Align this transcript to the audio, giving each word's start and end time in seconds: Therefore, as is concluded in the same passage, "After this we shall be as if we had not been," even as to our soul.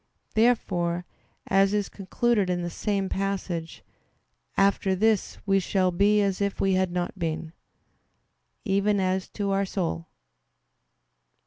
Therefore, 0.33 1.05
as 1.45 1.75
is 1.75 1.87
concluded 1.87 2.49
in 2.49 2.63
the 2.63 2.71
same 2.71 3.07
passage, 3.07 3.83
"After 4.57 4.95
this 4.95 5.37
we 5.45 5.59
shall 5.59 5.91
be 5.91 6.23
as 6.23 6.41
if 6.41 6.59
we 6.59 6.73
had 6.73 6.91
not 6.91 7.19
been," 7.19 7.53
even 8.65 8.99
as 8.99 9.29
to 9.29 9.51
our 9.51 9.63
soul. 9.63 10.07